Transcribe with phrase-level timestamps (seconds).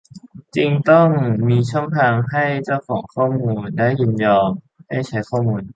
[0.55, 1.09] จริงต้อง
[1.47, 4.49] มีช่องทางให้เจ้าของข้อมูลได้ยินยอม
[4.89, 5.61] ให้ใช้ข้อมูล